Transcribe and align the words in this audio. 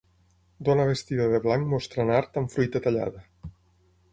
Dona 0.69 0.85
vestida 0.91 1.27
de 1.33 1.41
blanc 1.43 1.69
mostrant 1.73 2.11
art 2.21 2.41
amb 2.43 2.53
fruita 2.55 2.83
tallada. 2.87 3.23